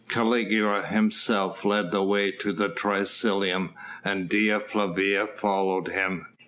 Caligula 0.09 0.81
himself 0.87 1.63
led 1.63 1.91
the 1.91 2.01
way 2.01 2.31
to 2.31 2.51
the 2.51 2.69
triclinium 2.71 3.73
and 4.03 4.27
Dea 4.27 4.57
Flavia 4.57 5.27
followed 5.27 5.89
him. 5.89 6.25